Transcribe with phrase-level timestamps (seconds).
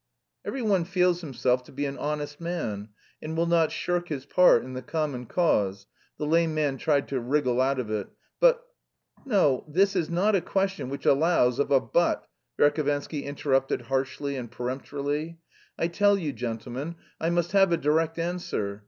[0.43, 2.89] "Every one feels himself to be an honest man
[3.21, 5.85] and will not shirk his part in the common cause"
[6.17, 8.07] the lame man tried to wriggle out of it
[8.39, 8.65] "but..."
[9.27, 12.27] "No, this is not a question which allows of a but,"
[12.59, 15.37] Verhovensky interrupted harshly and peremptorily.
[15.77, 18.79] "I tell you, gentlemen, I must have a direct answer.